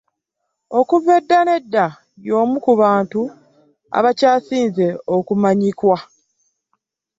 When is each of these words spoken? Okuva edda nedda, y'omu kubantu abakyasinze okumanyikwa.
Okuva 0.79 1.11
edda 1.19 1.39
nedda, 1.47 1.85
y'omu 2.27 2.57
kubantu 2.65 3.21
abakyasinze 3.97 4.87
okumanyikwa. 5.15 5.97